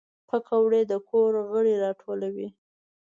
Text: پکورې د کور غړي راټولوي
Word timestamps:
پکورې 0.29 0.81
د 0.91 0.93
کور 1.09 1.33
غړي 1.51 1.73
راټولوي 1.83 2.47